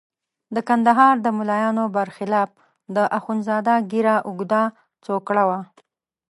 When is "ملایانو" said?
1.37-1.83